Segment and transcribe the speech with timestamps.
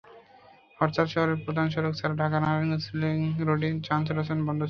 [0.79, 4.59] হরতালে শহরের প্রধান সড়ক ছাড়াও ঢাকা-নারায়ণগঞ্জ লিংক রোডে যান চলাচল বন্ধ ছিল।